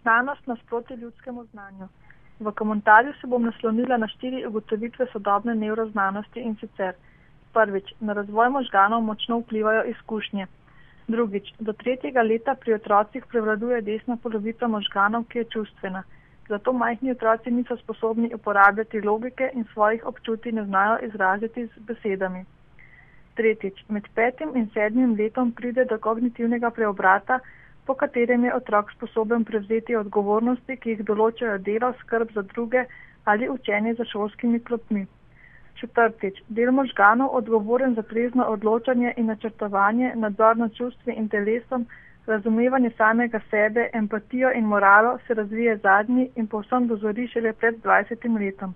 Znanost 0.00 0.46
nasproti 0.46 0.94
ljudskemu 0.94 1.44
znanju. 1.44 1.88
V 2.40 2.52
komentarju 2.52 3.12
se 3.20 3.26
bom 3.26 3.42
naslonila 3.44 3.96
na 3.96 4.08
štiri 4.08 4.46
ugotovitve 4.46 5.06
sodobne 5.12 5.54
nevroznanosti 5.54 6.40
in 6.40 6.56
sicer 6.60 6.94
prvič, 7.52 7.92
na 8.00 8.12
razvoj 8.12 8.48
možganov 8.48 9.02
močno 9.02 9.38
vplivajo 9.38 9.84
izkušnje. 9.84 10.46
Drugič, 11.08 11.52
do 11.58 11.72
tretjega 11.72 12.22
leta 12.22 12.54
pri 12.54 12.74
otrocih 12.74 13.26
prevladuje 13.26 13.82
desna 13.82 14.16
polovica 14.16 14.68
možganov, 14.68 15.24
ki 15.24 15.38
je 15.38 15.44
čustvena. 15.44 16.02
Zato 16.48 16.72
majhni 16.72 17.10
otroci 17.10 17.50
niso 17.50 17.76
sposobni 17.76 18.34
uporabljati 18.34 19.00
logike 19.00 19.50
in 19.54 19.64
svojih 19.72 20.06
občutij 20.06 20.52
ne 20.52 20.64
znajo 20.64 20.98
izraziti 21.06 21.66
z 21.66 21.82
besedami. 21.88 22.44
Tretjič, 23.34 23.84
med 23.88 24.08
petim 24.14 24.56
in 24.56 24.70
sedmim 24.74 25.14
letom 25.18 25.52
pride 25.52 25.84
do 25.84 25.98
kognitivnega 25.98 26.70
preobrata, 26.70 27.38
po 27.86 27.94
katerem 27.94 28.44
je 28.44 28.54
otrok 28.54 28.90
sposoben 28.92 29.44
prevzeti 29.44 29.96
odgovornosti, 29.96 30.76
ki 30.76 30.90
jih 30.90 31.06
določajo 31.06 31.58
delo, 31.58 31.92
skrb 32.02 32.34
za 32.34 32.42
druge 32.52 32.84
ali 33.24 33.48
učenje 33.48 33.94
za 33.94 34.04
šolskimi 34.04 34.60
klopmi. 34.60 35.06
Četrtič, 35.80 36.42
del 36.48 36.72
možganov 36.76 37.34
odgovoren 37.36 37.94
za 37.94 38.02
trezno 38.02 38.44
odločanje 38.52 39.14
in 39.16 39.26
načrtovanje, 39.32 40.12
nadzor 40.14 40.56
nad 40.56 40.74
čustvi 40.76 41.16
in 41.16 41.28
telesom, 41.28 41.86
razumevanje 42.26 42.90
samega 42.96 43.40
sebe, 43.50 43.88
empatijo 43.92 44.52
in 44.54 44.64
moralo 44.64 45.18
se 45.26 45.34
razvije 45.34 45.76
zadnji 45.76 46.30
in 46.36 46.46
povsem 46.46 46.86
dozori 46.86 47.26
šele 47.28 47.52
pred 47.52 47.82
20 47.84 48.38
letom. 48.40 48.74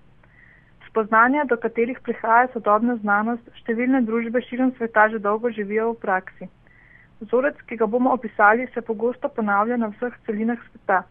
Spoznanja, 0.88 1.44
do 1.44 1.56
katerih 1.56 2.00
prihaja 2.02 2.48
sodobna 2.52 2.96
znanost, 2.96 3.48
številne 3.60 4.00
družbe 4.06 4.42
širom 4.48 4.72
sveta 4.78 5.08
že 5.08 5.18
dolgo 5.18 5.50
živijo 5.50 5.92
v 5.92 6.00
praksi. 6.06 6.48
Vzorec, 7.20 7.60
ki 7.66 7.76
ga 7.76 7.86
bomo 7.86 8.12
opisali, 8.12 8.66
se 8.74 8.82
pogosto 8.82 9.28
ponavlja 9.28 9.76
na 9.76 9.90
vseh 9.92 10.14
celinah 10.26 10.58
sveta. 10.70 11.02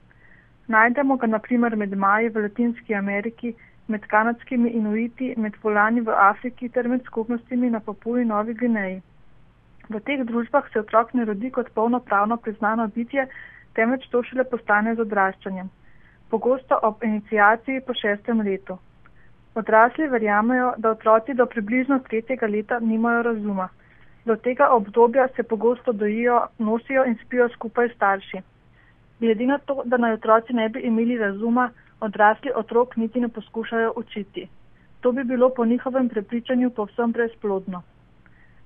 Najdemo 0.68 1.18
ga 1.18 1.28
naprimer 1.28 1.76
med 1.76 1.96
Maji 1.98 2.30
v 2.30 2.44
Latinski 2.48 2.96
Ameriki, 2.96 3.54
med 3.88 4.06
kanadskimi 4.08 4.70
inuiti, 4.70 5.34
med 5.38 5.56
volani 5.64 6.02
v 6.02 6.12
Afriki 6.28 6.70
ter 6.70 6.88
med 6.88 7.04
skupnostimi 7.06 7.70
na 7.70 7.80
Papuji 7.80 8.26
Novi 8.26 8.54
Gvineji. 8.54 9.02
V 9.90 10.00
teh 10.00 10.24
družbah 10.24 10.70
se 10.72 10.80
otrok 10.80 11.14
ne 11.14 11.26
rodi 11.26 11.52
kot 11.52 11.72
polnopravno 11.76 12.38
priznano 12.38 12.88
bitje, 12.88 13.28
temveč 13.76 14.08
to 14.10 14.24
šele 14.24 14.44
postane 14.44 14.96
z 14.96 15.04
odraščanjem. 15.04 15.70
Pogosto 16.30 16.80
ob 16.84 17.04
inicijaciji 17.04 17.84
po 17.88 17.94
šestem 17.94 18.42
letu. 18.42 18.78
Odrasli 19.56 20.08
verjamejo, 20.08 20.74
da 20.78 20.92
otroci 20.96 21.34
do 21.34 21.46
približno 21.46 22.00
tretjega 22.08 22.48
leta 22.48 22.80
nimajo 22.80 23.22
razuma. 23.30 23.68
Do 24.26 24.36
tega 24.36 24.70
obdobja 24.72 25.28
se 25.36 25.44
pogosto 25.44 25.92
dojijo, 25.92 26.42
nosijo 26.60 27.06
in 27.06 27.16
spijo 27.26 27.50
skupaj 27.50 27.90
starši. 27.96 28.42
Glede 29.20 29.46
na 29.46 29.58
to, 29.58 29.82
da 29.86 29.98
naj 29.98 30.14
otroci 30.14 30.54
ne 30.54 30.70
bi 30.70 30.80
imeli 30.80 31.18
razuma, 31.18 31.70
odrasli 32.00 32.52
otrok 32.56 32.96
niti 32.96 33.20
ne 33.20 33.30
poskušajo 33.30 33.94
učiti. 33.96 34.48
To 35.02 35.12
bi 35.12 35.24
bilo 35.24 35.50
po 35.50 35.66
njihovem 35.66 36.10
prepričanju 36.10 36.70
povsem 36.70 37.12
brezplodno. 37.12 37.82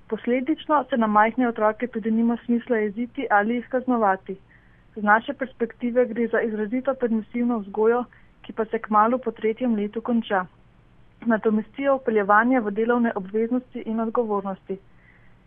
Posledično 0.08 0.84
se 0.90 0.96
na 0.96 1.06
majhne 1.06 1.48
otroke 1.48 1.86
tudi 1.86 2.10
nima 2.10 2.36
smisla 2.44 2.76
jeziti 2.76 3.26
ali 3.30 3.54
jih 3.54 3.68
kaznovati. 3.68 4.36
Z 4.96 5.02
naše 5.02 5.32
perspektive 5.34 6.06
gre 6.06 6.26
za 6.26 6.40
izrazito 6.40 6.94
permisivno 6.94 7.58
vzgojo, 7.58 8.04
ki 8.42 8.52
pa 8.52 8.64
se 8.64 8.78
kmalo 8.78 9.18
po 9.18 9.30
tretjem 9.30 9.74
letu 9.74 10.00
konča. 10.00 10.46
Nadomestijo 11.26 11.96
upeljevanje 11.96 12.60
v 12.60 12.70
delovne 12.70 13.12
obveznosti 13.14 13.82
in 13.86 14.00
odgovornosti. 14.00 14.78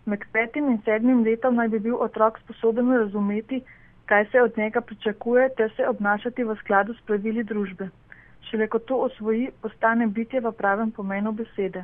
Med 0.06 0.24
petim 0.34 0.70
in 0.70 0.82
sedmim 0.86 1.24
letom 1.24 1.56
naj 1.56 1.68
bi 1.70 1.80
bil 1.80 1.96
otrok 2.06 2.40
sposoben 2.40 2.92
razumeti, 2.98 3.62
kaj 4.06 4.26
se 4.32 4.42
od 4.42 4.58
njega 4.58 4.82
pričakuje, 4.82 5.50
ter 5.58 5.74
se 5.76 5.88
obnašati 5.88 6.44
v 6.44 6.56
skladu 6.64 6.94
s 6.94 7.02
pravili 7.06 7.44
družbe. 7.44 7.90
Šele 8.50 8.68
ko 8.68 8.80
to 8.80 8.98
osvoji, 9.08 9.52
postane 9.62 10.08
bitje 10.08 10.42
v 10.42 10.52
pravem 10.52 10.92
pomenu 10.92 11.32
besede. 11.32 11.84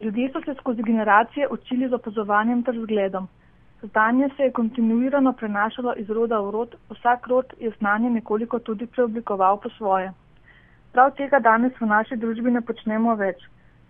Ljudje 0.00 0.30
so 0.32 0.40
se 0.44 0.54
skozi 0.58 0.82
generacije 0.82 1.48
učili 1.50 1.88
z 1.88 1.94
opazovanjem 1.94 2.62
ter 2.62 2.74
zgledom. 2.82 3.28
Znanje 3.82 4.28
se 4.36 4.42
je 4.42 4.52
kontinuirano 4.52 5.32
prenašalo 5.32 5.94
iz 5.96 6.10
roda 6.10 6.40
v 6.40 6.50
rod, 6.50 6.74
vsak 6.90 7.26
rod 7.26 7.54
je 7.60 7.70
znanje 7.78 8.10
nekoliko 8.10 8.58
tudi 8.58 8.86
preoblikoval 8.86 9.60
po 9.60 9.70
svoje. 9.70 10.12
Prav 10.92 11.10
tega 11.16 11.38
danes 11.38 11.72
v 11.80 11.86
naši 11.86 12.16
družbi 12.16 12.50
ne 12.50 12.60
počnemo 12.60 13.14
več. 13.14 13.42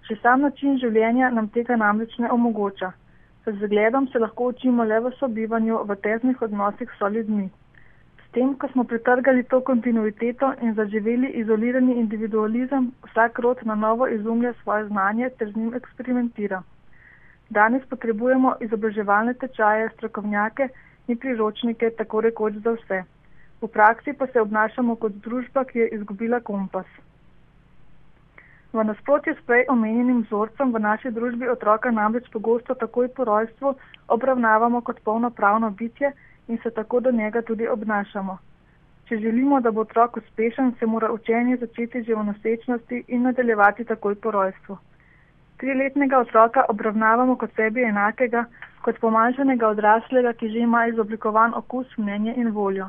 Še 0.09 0.17
sam 0.23 0.41
način 0.41 0.79
življenja 0.79 1.31
nam 1.31 1.49
tega 1.49 1.77
namreč 1.77 2.19
ne 2.19 2.31
omogoča. 2.31 2.93
Zgledom 3.53 4.09
se 4.13 4.19
lahko 4.19 4.47
učimo 4.53 4.85
le 4.85 5.01
v 5.01 5.11
sobivanju, 5.19 5.79
v 5.89 5.97
tesnih 5.97 6.43
odnosih 6.43 6.91
s 6.99 7.11
ljudmi. 7.15 7.49
S 8.25 8.31
tem, 8.33 8.55
ko 8.55 8.69
smo 8.69 8.85
pretrgali 8.85 9.43
to 9.43 9.61
kontinuiteto 9.61 10.53
in 10.63 10.75
zaživeli 10.75 11.31
izolirani 11.43 11.95
individualizem, 12.01 12.91
vsak 13.07 13.39
rod 13.39 13.63
na 13.65 13.75
novo 13.75 14.09
izumlja 14.09 14.53
svoje 14.63 14.85
znanje 14.87 15.31
ter 15.39 15.53
z 15.53 15.57
njim 15.57 15.75
eksperimentira. 15.75 16.63
Danes 17.51 17.87
potrebujemo 17.89 18.55
izobraževalne 18.61 19.35
tečaje, 19.35 19.89
strokovnjake 19.97 20.69
in 21.07 21.17
priročnike, 21.17 21.91
tako 21.91 22.21
rekoč 22.21 22.61
za 22.65 22.77
vse. 22.77 23.03
V 23.63 23.69
praksi 23.69 24.13
pa 24.13 24.27
se 24.27 24.41
obnašamo 24.41 24.97
kot 24.97 25.13
družba, 25.13 25.65
ki 25.65 25.79
je 25.79 25.89
izgubila 25.89 26.41
kompas. 26.41 26.87
V 28.79 28.85
nasprotju 28.87 29.35
s 29.35 29.43
prej 29.43 29.65
omenjenim 29.75 30.19
vzorcem 30.23 30.71
v 30.73 30.79
naši 30.79 31.11
družbi 31.11 31.49
otroka 31.51 31.91
namreč 31.91 32.27
pogosto 32.31 32.75
takoj 32.79 33.09
po 33.15 33.25
rojstvu 33.27 33.73
obravnavamo 34.17 34.81
kot 34.87 35.01
polnopravno 35.05 35.71
bitje 35.71 36.13
in 36.49 36.59
se 36.63 36.71
tako 36.71 37.01
do 37.01 37.11
njega 37.11 37.43
tudi 37.43 37.67
obnašamo. 37.69 38.37
Če 39.09 39.19
želimo, 39.25 39.59
da 39.61 39.71
bo 39.71 39.81
otrok 39.81 40.21
uspešen, 40.21 40.71
se 40.79 40.87
mora 40.87 41.11
učenje 41.13 41.57
začeti 41.57 42.03
že 42.03 42.15
v 42.15 42.23
nosečnosti 42.29 43.03
in 43.09 43.27
nadaljevati 43.27 43.85
takoj 43.85 44.15
po 44.15 44.31
rojstvu. 44.31 44.79
Triletnega 45.59 46.19
otroka 46.19 46.65
obravnavamo 46.69 47.37
kot 47.37 47.51
sebi 47.57 47.83
enakega, 47.83 48.45
kot 48.87 49.03
pomanjšanega 49.03 49.69
odraslega, 49.75 50.33
ki 50.33 50.53
že 50.55 50.63
ima 50.69 50.87
izoblikovan 50.87 51.59
okus, 51.65 51.99
mnenje 51.99 52.35
in 52.37 52.55
voljo. 52.55 52.87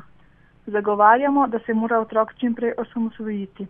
Zagovarjamo, 0.66 1.46
da 1.46 1.58
se 1.66 1.74
mora 1.74 1.98
otrok 1.98 2.34
čimprej 2.38 2.78
osamosvojiti. 2.78 3.66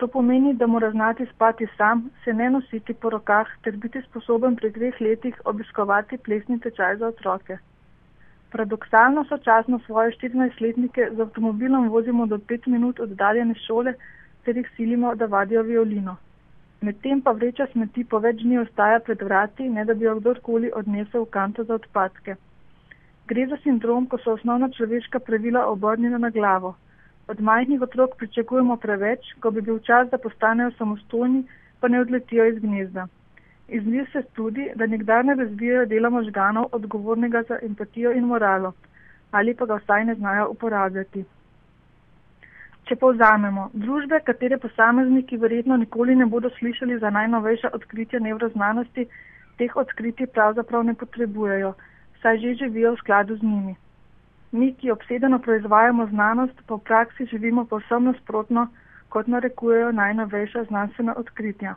To 0.00 0.06
pomeni, 0.08 0.54
da 0.54 0.66
mora 0.66 0.90
znati 0.90 1.26
spati 1.26 1.66
sam, 1.76 2.10
se 2.24 2.32
ne 2.32 2.50
nositi 2.50 2.94
po 2.94 3.10
rokah 3.10 3.48
ter 3.64 3.76
biti 3.76 4.00
sposoben 4.02 4.56
pri 4.56 4.70
dveh 4.72 5.00
letih 5.00 5.40
obiskovati 5.44 6.18
plesni 6.18 6.56
tečaj 6.60 6.96
za 6.96 7.06
otroke. 7.06 7.58
Paradoksalno 8.52 9.24
sočasno 9.24 9.78
svoje 9.86 10.16
14-letnike 10.16 11.10
z 11.16 11.20
avtomobilom 11.20 11.88
vozimo 11.88 12.26
do 12.26 12.38
5 12.38 12.68
minut 12.68 13.00
oddaljene 13.00 13.54
šole 13.66 13.94
ter 14.44 14.56
jih 14.56 14.72
silimo, 14.76 15.14
da 15.14 15.26
vadijo 15.26 15.62
violino. 15.62 16.16
Medtem 16.80 17.20
pa 17.20 17.32
vreča 17.36 17.66
smeti 17.72 18.04
po 18.04 18.18
več 18.18 18.40
dni 18.42 18.58
ostaja 18.58 19.00
pred 19.04 19.22
vrati, 19.22 19.68
ne 19.68 19.84
da 19.84 19.94
bi 19.94 20.08
jo 20.08 20.14
kdorkoli 20.16 20.72
odnesel 20.74 21.26
v 21.26 21.30
kanto 21.30 21.64
za 21.64 21.74
odpadke. 21.74 22.40
Gre 23.26 23.46
za 23.46 23.56
sindrom, 23.62 24.06
ko 24.06 24.18
so 24.18 24.32
osnovna 24.32 24.70
človeška 24.70 25.20
pravila 25.20 25.66
obrnjena 25.66 26.18
na 26.18 26.30
glavo. 26.30 26.78
Od 27.30 27.40
majhnih 27.40 27.82
otrok 27.82 28.16
pričakujemo 28.18 28.76
preveč, 28.76 29.26
ko 29.40 29.50
bi 29.54 29.60
bil 29.62 29.78
čas, 29.86 30.08
da 30.10 30.18
postanejo 30.18 30.70
samostojni, 30.78 31.42
pa 31.80 31.88
ne 31.88 32.00
odletijo 32.00 32.46
iz 32.46 32.56
gnezda. 32.58 33.04
Izniv 33.68 34.06
se 34.12 34.22
tudi, 34.34 34.64
da 34.74 34.86
nikdar 34.86 35.24
ne 35.24 35.34
razvijajo 35.34 35.84
dela 35.86 36.10
možganov 36.10 36.64
odgovornega 36.78 37.42
za 37.48 37.58
empatijo 37.62 38.12
in 38.12 38.24
moralo, 38.26 38.72
ali 39.30 39.54
pa 39.54 39.66
ga 39.66 39.76
vsaj 39.82 40.04
ne 40.04 40.14
znajo 40.14 40.48
uporabljati. 40.50 41.22
Če 42.88 42.96
povzamemo, 42.96 43.68
družbe, 43.84 44.18
katere 44.26 44.58
posamezniki 44.58 45.38
verjetno 45.44 45.76
nikoli 45.76 46.16
ne 46.18 46.26
bodo 46.26 46.50
slišali 46.56 46.98
za 46.98 47.10
najnovejša 47.10 47.70
odkritja 47.78 48.20
nevroznanosti, 48.24 49.06
teh 49.58 49.76
odkritij 49.84 50.26
pravzaprav 50.34 50.82
ne 50.90 50.96
potrebujejo, 51.04 51.72
saj 52.22 52.42
že 52.42 52.54
živijo 52.64 52.96
v 52.96 53.00
skladu 53.04 53.36
z 53.36 53.52
njimi. 53.52 53.76
Mi, 54.52 54.72
ki 54.74 54.90
obsedeno 54.90 55.38
proizvajamo 55.38 56.06
znanost, 56.06 56.62
pa 56.66 56.74
v 56.74 56.84
praksi 56.86 57.26
živimo 57.32 57.64
povsem 57.64 58.04
nasprotno, 58.04 58.66
kot 59.08 59.26
narekujejo 59.26 59.92
najnovejša 59.92 60.64
znanstvena 60.64 61.14
odkritja. 61.16 61.74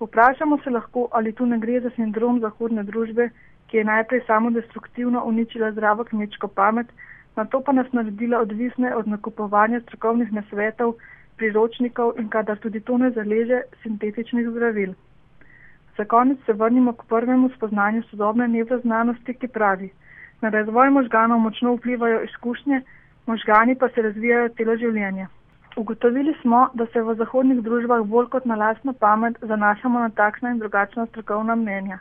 Vprašamo 0.00 0.58
se 0.64 0.70
lahko, 0.70 1.08
ali 1.12 1.32
tu 1.32 1.46
ne 1.46 1.58
gre 1.58 1.80
za 1.80 1.90
sindrom 1.96 2.40
zahodne 2.40 2.84
družbe, 2.84 3.28
ki 3.68 3.76
je 3.76 3.84
najprej 3.84 4.20
samo 4.26 4.50
destruktivno 4.50 5.24
uničila 5.24 5.72
zdravo 5.72 6.04
kmečko 6.04 6.48
pamet, 6.48 6.86
na 7.36 7.44
to 7.44 7.60
pa 7.60 7.72
nas 7.72 7.92
naredila 7.92 8.40
odvisne 8.40 8.94
od 8.96 9.08
nakupovanja 9.08 9.80
strokovnih 9.80 10.32
nasvetov, 10.32 10.94
priročnikov 11.36 12.14
in 12.18 12.28
kadar 12.28 12.58
tudi 12.58 12.80
to 12.80 12.98
ne 12.98 13.10
zaleže, 13.10 13.62
sintetičnih 13.82 14.48
zdravil. 14.48 14.94
Za 15.96 16.04
konec 16.04 16.38
se 16.46 16.52
vrnimo 16.52 16.92
k 16.92 17.06
prvemu 17.08 17.50
spoznanju 17.56 18.02
sodobne 18.02 18.48
nevroznanosti, 18.48 19.34
ki 19.34 19.48
pravi, 19.48 19.90
Na 20.44 20.50
razvoj 20.52 20.90
možganov 20.90 21.38
močno 21.40 21.70
vplivajo 21.74 22.18
izkušnje, 22.22 22.82
možgani 23.26 23.74
pa 23.80 23.88
se 23.88 24.02
razvijajo 24.02 24.48
celo 24.56 24.74
življenje. 24.76 25.26
Ugotovili 25.76 26.34
smo, 26.40 26.58
da 26.74 26.86
se 26.86 27.02
v 27.02 27.14
zahodnih 27.20 27.62
družbah 27.64 28.02
bolj 28.10 28.26
kot 28.34 28.44
na 28.50 28.58
lastno 28.60 28.92
pamet 28.92 29.38
zanašamo 29.52 30.02
na 30.02 30.10
takšna 30.18 30.50
in 30.52 30.58
drugačna 30.58 31.06
strokovna 31.06 31.56
mnenja. 31.60 31.96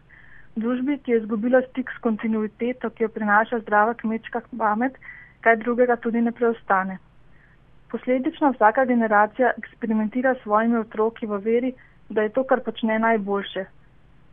V 0.56 0.64
družbi, 0.66 0.98
ki 1.06 1.12
je 1.12 1.20
izgubila 1.22 1.62
stik 1.70 1.94
s 1.96 2.04
kontinuiteto, 2.08 2.90
ki 2.90 3.06
jo 3.06 3.10
prinaša 3.16 3.62
zdrava 3.62 3.94
kmečka 4.02 4.42
pamet, 4.58 5.00
kaj 5.42 5.56
drugega 5.64 5.96
tudi 5.96 6.22
ne 6.22 6.36
preostane. 6.42 6.98
Posledično 7.96 8.52
vsaka 8.58 8.86
generacija 8.92 9.54
eksperimentira 9.64 10.36
s 10.36 10.44
svojimi 10.44 10.82
otroki 10.84 11.32
v 11.32 11.40
veri, 11.48 11.72
da 12.10 12.28
je 12.28 12.36
to, 12.36 12.44
kar 12.44 12.60
počne, 12.68 13.00
najboljše. 13.00 13.66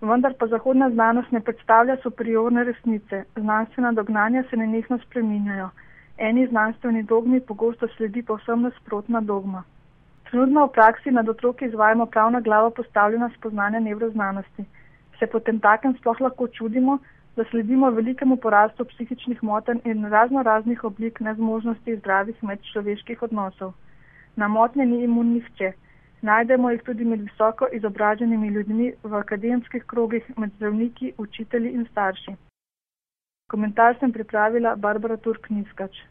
Vendar 0.00 0.35
pa 0.38 0.47
zahodna 0.47 0.91
znanost 0.91 1.32
ne 1.32 1.41
predstavlja 1.41 1.97
superiorne 2.02 2.64
resnice, 2.64 3.25
znanstvena 3.37 3.93
dognanja 3.93 4.43
se 4.50 4.56
nenehno 4.56 4.99
spreminjajo. 4.99 5.69
Eni 6.19 6.47
znanstveni 6.47 7.02
dogmi 7.02 7.41
pogosto 7.41 7.88
sledi 7.97 8.23
povsem 8.23 8.62
nasprotna 8.62 9.20
dogma. 9.20 9.62
Trenutno 10.31 10.67
v 10.67 10.73
praksi 10.73 11.11
nad 11.11 11.29
otroki 11.29 11.64
izvajamo 11.64 12.06
prav 12.06 12.31
na 12.32 12.41
glavo 12.41 12.70
postavljena 12.70 13.31
spoznanja 13.37 13.81
nevroznanosti. 13.81 14.64
Se 15.19 15.26
potem 15.26 15.61
takem 15.61 15.94
sploh 15.99 16.20
lahko 16.20 16.49
čudimo, 16.49 16.99
da 17.37 17.44
sledimo 17.50 17.91
velikemu 17.91 18.37
porastu 18.37 18.85
psihičnih 18.85 19.43
motenj 19.43 19.79
in 19.85 20.05
razno 20.05 20.43
raznih 20.43 20.85
oblik 20.85 21.20
nezmožnosti 21.20 21.97
zdravih 21.97 22.44
medčloveških 22.44 23.23
odnosov. 23.23 23.73
Na 24.37 24.49
motnje 24.49 24.87
ni 24.87 25.05
imun 25.05 25.32
nihče. 25.35 25.73
Najdemo 26.22 26.70
jih 26.70 26.82
tudi 26.84 27.05
med 27.05 27.20
visoko 27.25 27.67
izobraženimi 27.72 28.49
ljudmi 28.49 28.93
v 29.02 29.14
akademskih 29.17 29.84
krogih, 29.93 30.25
med 30.37 30.50
zdravniki, 30.56 31.12
učitelji 31.19 31.72
in 31.72 31.87
starši. 31.90 32.34
Komentar 33.50 33.96
sem 34.00 34.12
pripravila 34.12 34.75
Barbara 34.76 35.17
Turk-Niskač. 35.17 36.02